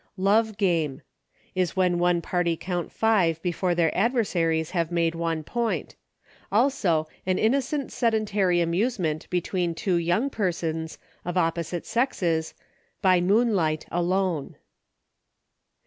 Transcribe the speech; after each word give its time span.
Love 0.17 0.57
Game. 0.57 1.03
Is 1.53 1.75
when 1.75 1.99
one 1.99 2.23
party 2.23 2.57
count 2.57 2.91
five 2.91 3.39
before 3.43 3.75
their 3.75 3.95
adversaries 3.95 4.71
have 4.71 4.91
made 4.91 5.13
one 5.13 5.43
point. 5.43 5.95
Also, 6.51 7.07
an 7.27 7.37
innocent 7.37 7.91
sedentary 7.91 8.61
amusement 8.61 9.29
be 9.29 9.39
tween 9.41 9.75
two 9.75 9.97
young 9.97 10.31
persons, 10.31 10.97
of 11.23 11.37
opposite 11.37 11.85
sexes, 11.85 12.55
"by 13.03 13.21
moonlight 13.21 13.85
alone." 13.91 14.55